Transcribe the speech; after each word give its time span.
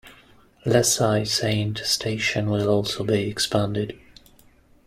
LaSalle 0.65 1.27
Saint 1.27 1.77
Station 1.77 2.49
will 2.49 2.67
also 2.67 3.03
be 3.03 3.29
expanded. 3.29 3.99